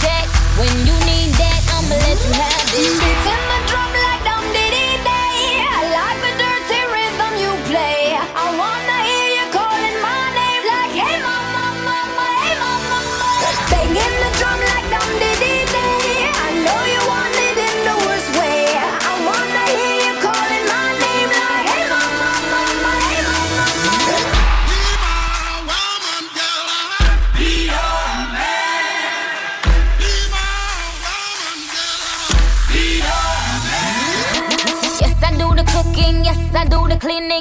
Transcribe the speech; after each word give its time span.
check. 0.00 0.28
When 0.58 0.72
you 0.86 0.94
need 1.04 1.32
that, 1.36 1.60
I'ma 1.74 1.96
let 1.96 2.18
you 2.24 2.32
have 2.32 2.64
it. 2.72 2.92
Beats 3.00 3.26
in 3.28 3.40
the 3.50 3.58
drum 3.68 4.01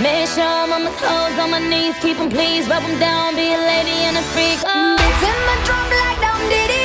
Make 0.00 0.28
sure 0.28 0.44
I'm 0.44 0.72
on 0.72 0.84
my 0.84 0.90
toes, 0.90 1.38
on 1.38 1.50
my 1.50 1.58
knees, 1.58 1.96
keep 2.00 2.18
him 2.18 2.28
please, 2.28 2.68
rub 2.68 2.82
him 2.82 2.98
down, 3.00 3.34
be 3.34 3.54
a 3.54 3.56
lady 3.56 4.04
and 4.04 4.18
a 4.18 4.22
freak. 4.36 4.60
Oh. 4.66 4.92
In 4.92 5.38
the 5.48 5.56
drum 5.64 5.88
like 5.88 6.20
dum 6.20 6.48
diddy 6.50 6.75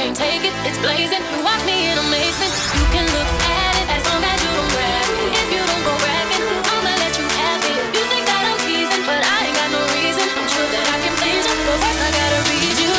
can't 0.00 0.16
take 0.16 0.44
it. 0.48 0.54
It's 0.64 0.80
blazing. 0.80 1.20
You 1.28 1.44
watch 1.44 1.60
me 1.68 1.76
in 1.92 1.96
amazement. 2.00 2.52
You 2.72 2.84
can 2.88 3.04
look 3.12 3.30
at 3.44 3.72
it 3.84 3.86
as 3.92 4.02
long 4.08 4.22
as 4.24 4.38
you 4.40 4.48
don't 4.56 4.70
grab 4.72 5.08
it. 5.12 5.28
If 5.36 5.48
you 5.52 5.60
don't 5.60 5.84
go 5.84 5.92
bragging, 6.00 6.44
I'ma 6.72 6.92
let 7.04 7.12
you 7.20 7.26
have 7.28 7.60
it. 7.68 7.76
You 7.92 8.02
think 8.08 8.24
that 8.24 8.42
I'm 8.48 8.58
teasing, 8.64 9.04
but 9.04 9.20
I 9.20 9.36
ain't 9.44 9.56
got 9.60 9.68
no 9.76 9.82
reason. 10.00 10.24
I'm 10.24 10.48
sure 10.48 10.68
that 10.72 10.84
I 10.88 10.96
can 11.04 11.14
please 11.20 11.44
you, 11.44 11.56
but 11.68 11.76
first 11.84 12.00
I 12.00 12.10
gotta 12.16 12.40
read 12.48 12.76
you. 12.80 12.92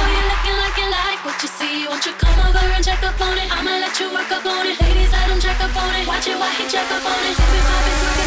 Boy, 0.00 0.08
you 0.16 0.24
looking 0.32 0.56
like 0.56 0.76
you 0.80 0.88
like 0.88 1.20
what 1.28 1.36
you 1.44 1.50
see. 1.60 1.76
Won't 1.92 2.04
you 2.08 2.14
come 2.16 2.38
over 2.48 2.64
and 2.72 2.80
check 2.80 3.04
up 3.04 3.20
on 3.20 3.36
it? 3.36 3.48
I'ma 3.52 3.76
let 3.84 3.94
you 4.00 4.08
work 4.16 4.30
up 4.32 4.46
on 4.48 4.64
it. 4.64 4.80
Ladies, 4.80 5.12
let 5.12 5.28
'em 5.28 5.36
check 5.36 5.60
up 5.60 5.76
on 5.76 5.92
it. 5.92 6.08
Watch 6.08 6.24
it 6.24 6.40
while 6.40 6.56
he 6.56 6.64
check 6.72 6.88
up 6.88 7.04
on 7.04 7.20
it. 7.28 7.36
Dip 7.36 7.52
it, 7.52 8.25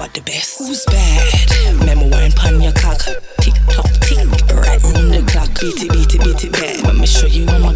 are 0.00 0.08
the 0.08 0.20
best. 0.22 0.58
Who's 0.58 0.84
bad? 0.86 1.84
Memo 1.84 2.08
wine 2.08 2.32
pan 2.32 2.60
your 2.60 2.72
cock. 2.72 2.98
Tick 3.40 3.54
tock, 3.68 3.90
tick. 4.06 4.26
Right 4.54 4.82
round 4.82 5.12
the 5.14 5.24
clock. 5.26 5.50
Beat 5.60 5.82
it, 5.82 5.92
beat 5.92 6.14
it, 6.14 6.22
beat 6.22 6.44
it, 6.44 6.52
bad. 6.52 6.82
Let 6.84 6.96
me 6.96 7.06
show 7.06 7.26
you 7.26 7.46
I'm 7.48 7.67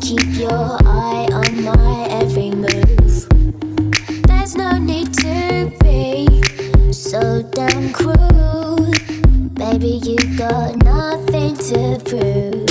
keep 0.00 0.34
your 0.38 0.78
eye 0.86 1.28
on 1.32 1.64
my 1.64 2.06
every 2.10 2.50
move. 2.50 3.28
There's 4.26 4.56
no 4.56 4.78
need 4.78 5.12
to 5.14 5.72
be 5.82 6.92
so 6.92 7.42
damn 7.42 7.92
cruel. 7.92 8.90
Baby, 9.54 10.00
you 10.02 10.16
got 10.38 10.82
nothing 10.82 11.56
to 11.56 12.00
prove. 12.04 12.69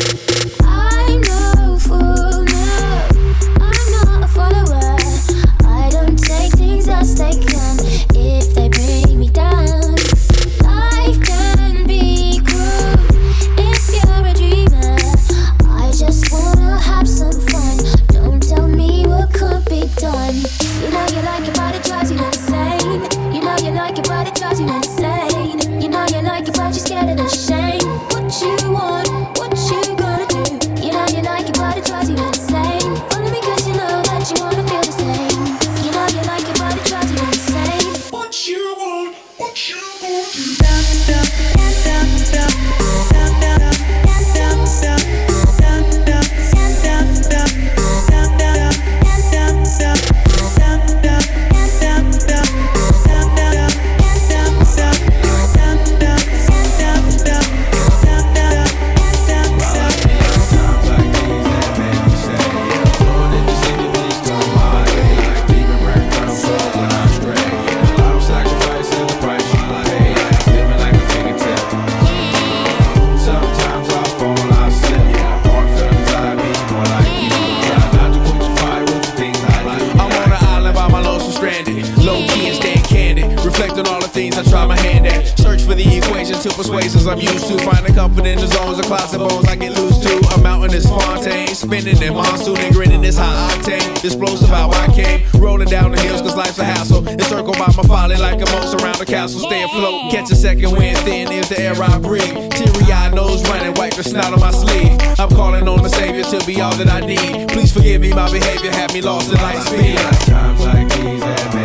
I'm 105.19 105.29
calling 105.29 105.67
on 105.67 105.83
the 105.83 105.89
Savior 105.89 106.23
to 106.23 106.45
be 106.45 106.61
all 106.61 106.73
that 106.75 106.89
I 106.89 106.99
need. 107.05 107.49
Please 107.49 107.73
forgive 107.73 108.01
me, 108.01 108.13
my 108.13 108.31
behavior 108.31 108.71
had 108.71 108.93
me 108.93 109.01
lost 109.01 109.31
in 109.31 109.37
life 109.37 109.63
speed. 109.63 109.97
Times 110.27 110.65
like 110.65 110.87
these, 110.95 111.58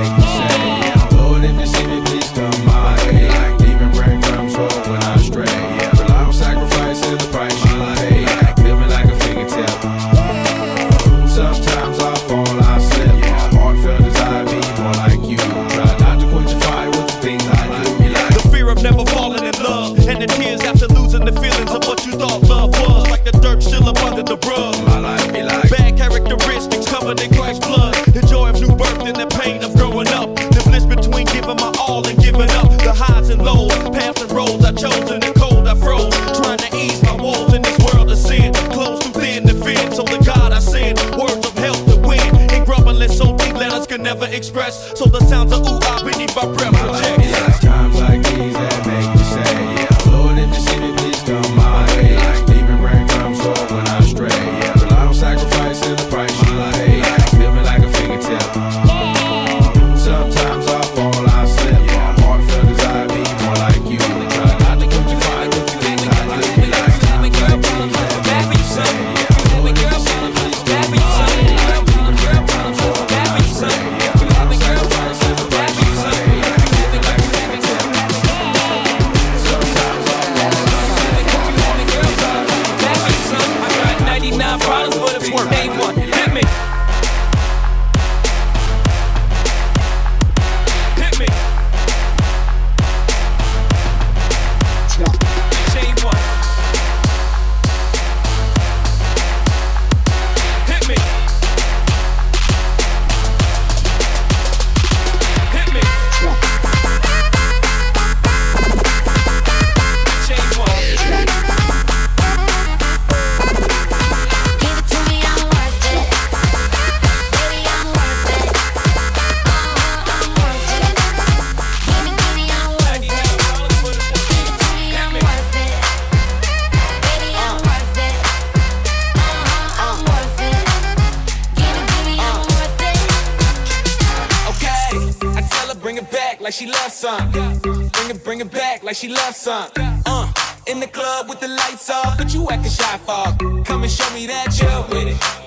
like 138.95 139.01
she 139.01 139.09
loves 139.09 139.37
some. 139.37 139.69
Uh, 140.07 140.33
in 140.67 140.79
the 140.79 140.87
club 140.87 141.29
with 141.29 141.41
the 141.41 141.49
lights 141.49 141.91
off, 141.91 142.17
but 142.17 142.33
you 142.33 142.49
acting 142.51 142.71
shy 142.71 142.97
fog. 142.99 143.39
Come 143.65 143.83
and 143.83 143.91
show 143.91 144.09
me 144.15 144.27
that 144.27 144.57
you're 144.61 144.83
with 144.89 145.09
it. 145.09 145.44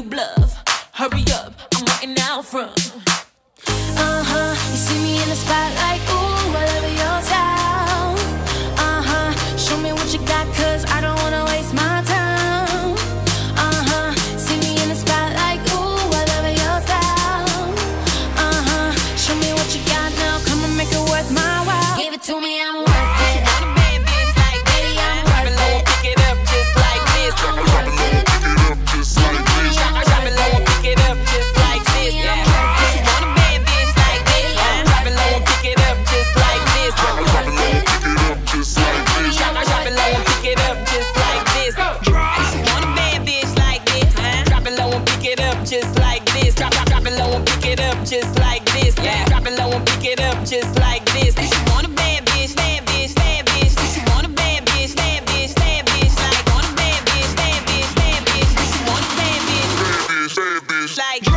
you 0.00 0.08
bluff. 0.08 0.62
Hurry 0.92 1.24
up, 1.32 1.52
I'm 1.74 1.84
waiting 1.84 2.22
out 2.22 2.44
front. 2.44 2.92
Uh 3.66 4.24
huh, 4.24 4.70
you 4.70 4.76
see 4.76 5.02
me 5.02 5.22
in 5.22 5.28
the 5.28 5.34
spotlight, 5.34 6.00
ooh. 6.10 6.29
like 60.98 61.29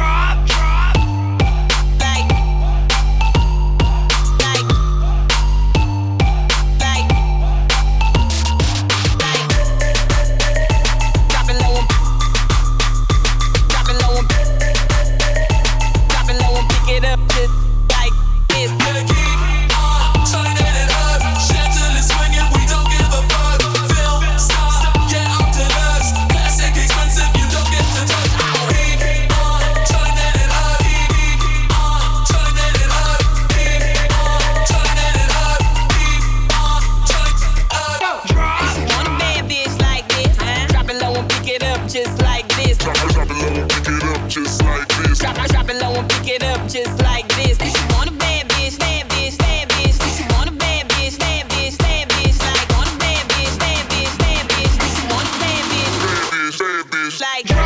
like 57.22 57.63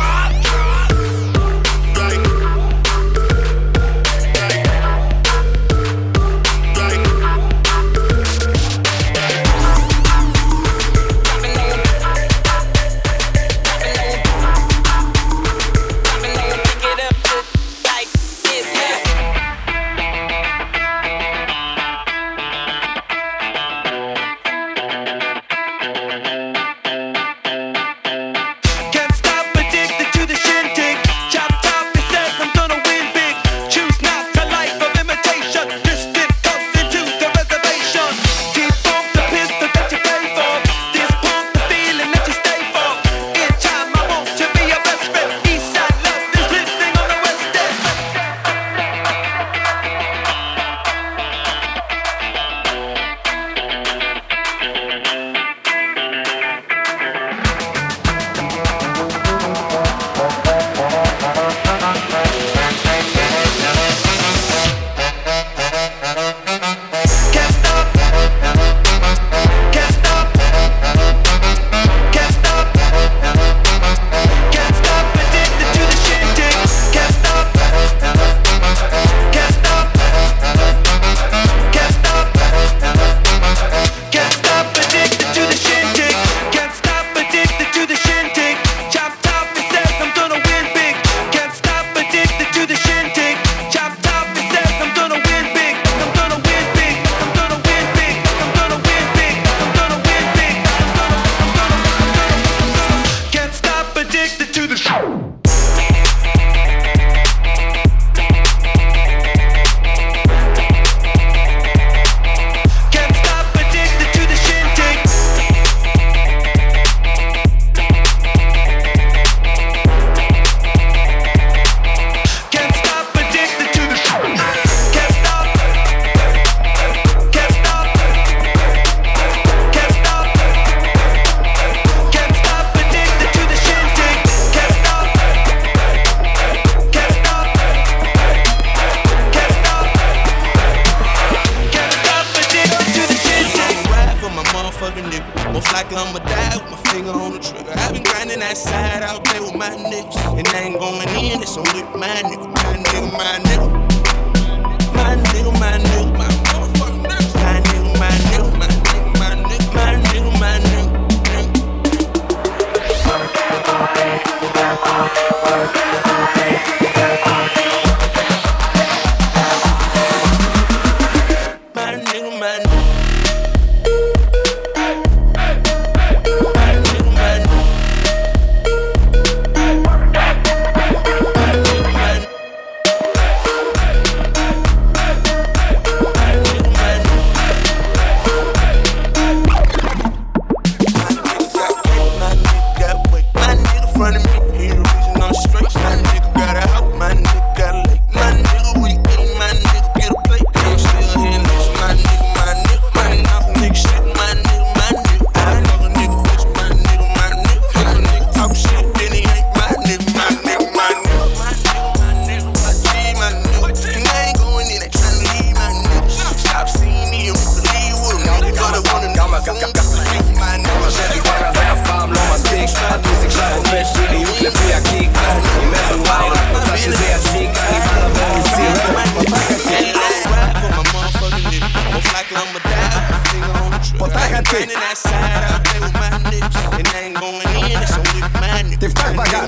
תפתח 238.80 239.08
בגן 239.12 239.46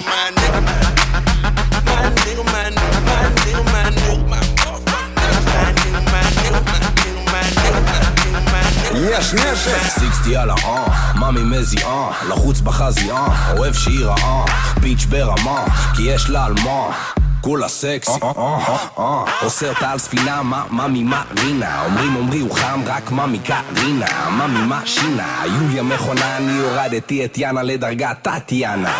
יש 9.03 9.35
נשק 9.35 9.83
60 10.23 10.39
על 10.39 10.51
האן, 10.51 10.85
מאמי 11.15 11.43
מזיעה 11.43 12.11
לחוץ 12.29 12.61
בחזייה, 12.61 13.27
אוהב 13.57 13.75
שהיא 13.75 14.07
רעה 14.07 14.45
ביץ' 14.81 15.05
ברמה, 15.05 15.65
כי 15.97 16.03
יש 16.03 16.31
לה 16.31 16.45
על 16.45 16.53
מה 16.65 17.20
כולה 17.41 17.69
סקסי, 17.69 18.11
אה, 18.23 18.31
אה, 18.39 18.77
אה. 18.99 19.25
עושה 19.43 19.69
אותה 19.69 19.91
על 19.91 19.99
ספינה, 19.99 20.43
מה, 20.43 20.65
מאמי 20.71 21.05
מרינה 21.05 21.85
אומרים 21.85 22.17
אומרי 22.17 22.41
הוא 22.41 22.55
חם, 22.55 22.81
רק 22.87 23.11
מאמי 23.11 23.39
קרינה. 23.39 24.31
מאמי 24.31 24.67
מה 24.67 24.81
שינה, 24.85 25.43
יוליה 25.47 25.83
מכונה, 25.83 26.37
אני 26.37 26.61
הורדתי 26.61 27.25
את 27.25 27.39
יאנה 27.39 27.63
לדרגת 27.63 28.17
טטיאנה. 28.23 28.95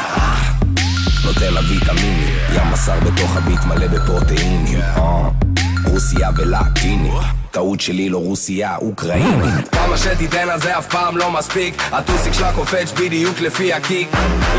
נותן 1.25 1.55
לה 1.55 1.61
ויטמינים, 1.61 2.35
ים 2.55 2.73
בשר 2.73 3.01
בתוך 3.01 3.37
הביט 3.37 3.65
מלא 3.65 3.87
בפרוטאינים. 3.87 4.81
רוסיה 5.91 6.31
ולטיני 6.37 7.11
טעות 7.51 7.81
שלי 7.81 8.09
לא 8.09 8.19
רוסיה, 8.19 8.77
אוקראינית 8.77 9.69
כמה 9.73 9.99
שתיתן 9.99 10.49
על 10.49 10.61
זה 10.61 10.79
אף 10.79 10.87
פעם 10.87 11.17
לא 11.17 11.31
מספיק 11.31 11.83
הטוסיק 11.93 12.33
שלה 12.33 12.53
קופץ 12.53 12.93
בדיוק 12.93 13.41
לפי 13.41 13.73
הקיק 13.73 14.09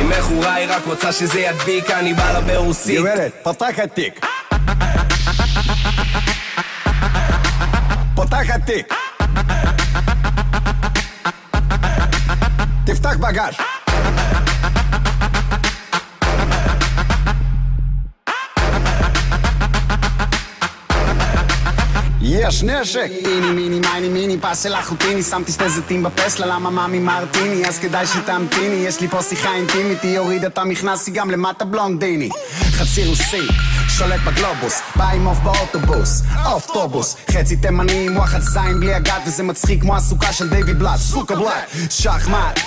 אם 0.02 0.10
מכורה 0.10 0.54
היא 0.54 0.68
רק 0.70 0.86
רוצה 0.86 1.12
שזה 1.12 1.40
ידביק 1.40 1.92
אני 1.92 2.14
בא 2.14 2.32
לה 2.32 2.42
ברוסית 2.42 3.00
גברת, 3.00 3.34
פתח 3.44 3.80
התיק. 3.84 4.26
פתח 8.16 8.50
התיק. 8.56 8.94
תפתח 12.86 13.18
בגז. 13.18 13.81
יש 22.34 22.64
נשק! 22.64 23.12
איני 23.26 23.52
מיני 23.52 23.80
מייני 23.80 24.10
מיני 24.10 24.38
פס 24.38 24.64
של 24.64 24.74
אחוטיני 24.74 25.24
שמתי 25.24 25.52
שתי 25.52 25.70
זיתים 25.70 26.04
בפסלה 26.04 26.46
למה 26.46 26.70
מאמי 26.70 27.00
מרטיני? 27.00 27.66
אז 27.68 27.80
כדאי 27.80 28.08
שתמתיני 28.08 28.76
יש 28.76 29.02
לי 29.02 29.08
פה 29.08 29.22
שיחה 29.22 29.54
אינטימית 29.56 30.02
היא 30.04 30.20
הורידה 30.20 30.48
את 30.48 30.58
המכנס 30.58 31.08
היא 31.08 31.16
גם 31.16 31.32
למטה 31.32 31.66
בלונדיני. 31.66 32.30
חצי 32.72 33.06
רוסי 33.06 33.48
שולט 34.02 34.20
בגלובוס. 34.20 34.82
בא 34.96 35.10
עם 35.10 35.26
עוף 35.26 35.38
באוטובוס 35.38 36.22
אוטובוס 36.46 37.16
חצי 37.32 37.56
תימני 37.56 38.06
עם 38.08 38.18
וואחד 38.18 38.40
זין 38.40 38.80
בלי 38.80 38.94
הגת 38.94 39.22
וזה 39.28 39.44
מצחיק 39.44 39.82
כמו 39.82 39.96
הסוכה 39.96 40.34
של 40.34 40.50
דיוויד 40.50 40.80
בלאט. 40.80 41.00
סוכה 41.00 41.36
בלאט 41.36 41.70
שחמט. 41.90 42.60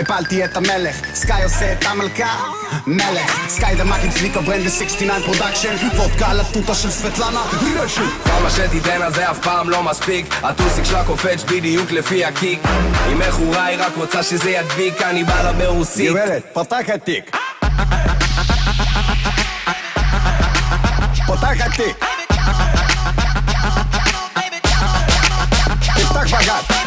הפלתי 0.00 0.44
את 0.44 0.56
המלך 0.56 0.96
סקאי 1.14 1.44
עושה 1.44 1.72
את 1.72 1.84
המלכה. 1.84 2.36
מלך 2.86 3.48
סקאי 3.48 3.76
דה 3.76 3.84
מאקינג 3.84 4.12
צביקה 4.12 4.40
ברנדה 4.40 4.70
69 4.70 5.20
פרודקשן. 5.20 5.76
וודקה 5.96 6.40
התותה 6.40 6.74
של 6.74 6.90
סבטלנה 6.90 7.42
רשת. 7.76 8.02
כמה 8.24 8.50
שתיתן 8.50 9.02
על 9.02 9.14
זה 9.14 9.30
אף 9.30 9.38
פעם 9.38 9.70
לא 9.70 9.82
מספיק. 9.82 10.34
הטוסיק 10.42 10.84
שלה 10.84 11.04
קופץ 11.04 11.44
בדיוק 11.44 11.92
לפי 11.92 12.24
הקיק. 12.24 12.62
אם 13.12 13.18
מכורה 13.18 13.64
היא 13.64 13.78
רק 13.80 13.92
רוצה 13.96 14.22
שזה 14.22 14.50
ידביק 14.50 15.02
אני 15.02 15.24
בא 15.24 15.42
לה 15.42 15.52
ברוסית. 15.52 16.10
גברת, 16.10 16.42
פתח 16.52 16.84
התיק. 16.94 17.36
Ataca-te. 21.42 21.96
Está 25.96 26.24
devagar. 26.24 26.81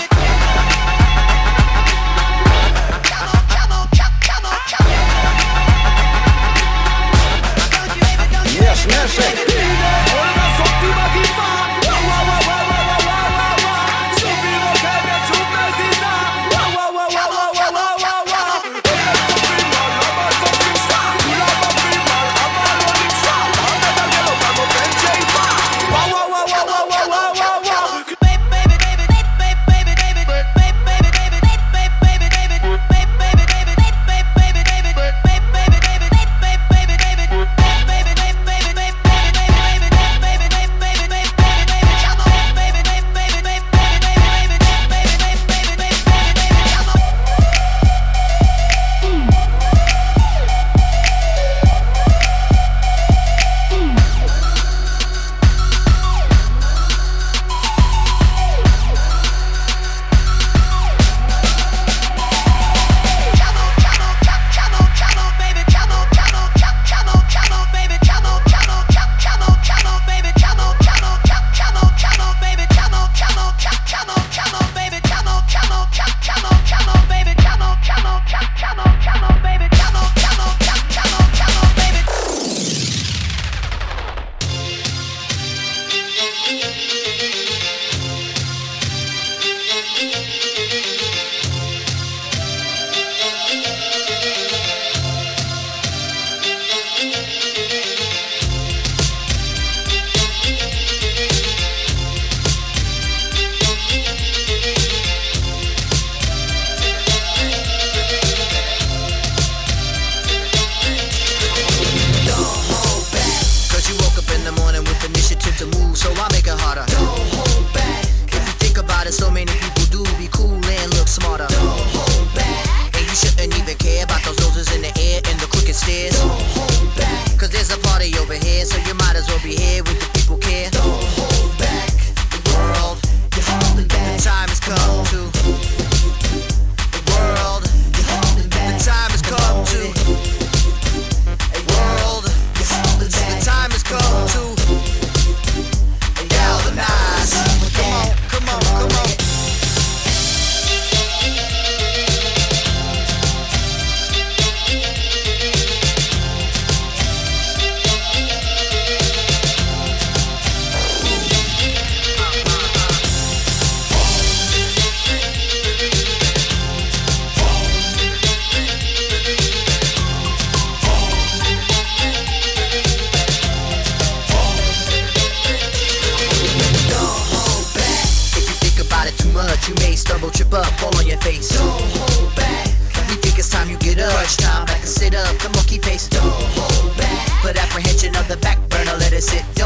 the 188.28 188.38
back 188.38 188.58
burner, 188.70 188.96
let 188.98 189.14
it 189.14 189.22
sit. 189.22 189.44
Don't 189.56 189.65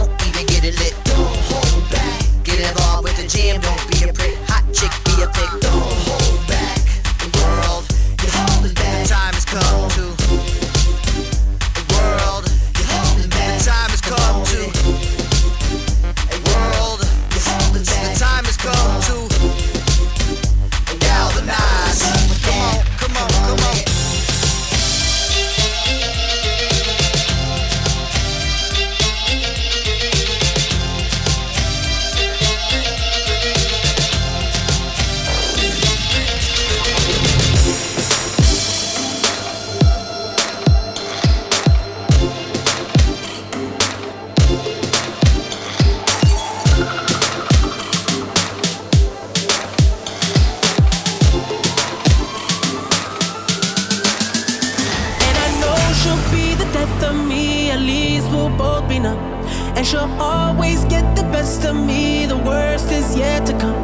she'll 59.89 60.21
always 60.21 60.85
get 60.85 61.15
the 61.15 61.23
best 61.23 61.65
of 61.65 61.75
me. 61.75 62.27
The 62.27 62.37
worst 62.37 62.91
is 62.91 63.17
yet 63.17 63.45
to 63.47 63.53
come. 63.57 63.81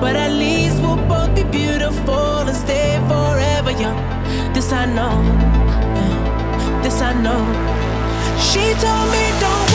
But 0.00 0.14
at 0.14 0.32
least 0.32 0.82
we'll 0.82 1.02
both 1.08 1.34
be 1.34 1.44
beautiful 1.44 2.44
and 2.48 2.56
stay 2.56 3.00
forever 3.08 3.70
young. 3.70 3.98
This 4.52 4.70
I 4.72 4.84
know. 4.84 5.16
This 6.82 7.00
I 7.00 7.12
know. 7.24 7.42
She 8.48 8.64
told 8.84 9.06
me 9.14 9.24
don't 9.40 9.65